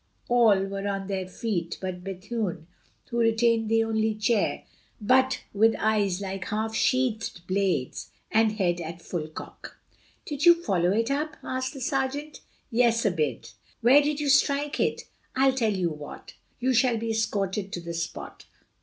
All 0.29 0.65
were 0.65 0.87
on 0.87 1.05
their 1.05 1.27
feet 1.27 1.77
but 1.79 2.03
Bethune, 2.03 2.65
who 3.11 3.19
retained 3.19 3.69
the 3.69 3.83
only 3.83 4.15
chair, 4.15 4.63
but 4.99 5.41
with 5.53 5.75
eyes 5.77 6.19
like 6.19 6.45
half 6.45 6.73
sheathed 6.73 7.45
blades, 7.45 8.09
and 8.31 8.53
head 8.53 8.81
at 8.81 8.99
full 9.03 9.27
cock. 9.27 9.77
"Did 10.25 10.43
you 10.43 10.55
follow 10.55 10.89
it 10.91 11.11
up?" 11.11 11.37
asked 11.43 11.75
the 11.75 11.81
sergeant. 11.81 12.39
"Yes, 12.71 13.05
a 13.05 13.11
bit." 13.11 13.53
"Where 13.81 14.01
did 14.01 14.19
you 14.19 14.29
strike 14.29 14.79
it?" 14.79 15.03
"I'll 15.35 15.53
tell 15.53 15.71
you 15.73 15.91
what: 15.91 16.33
you 16.59 16.73
shall 16.73 16.97
be 16.97 17.11
escorted 17.11 17.71
to 17.73 17.79
the 17.79 17.93
spot." 17.93 18.47